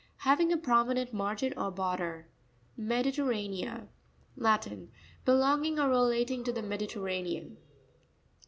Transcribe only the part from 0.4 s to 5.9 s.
a prominent margin or border. Mepirerra'nea.—Latin. Belonging or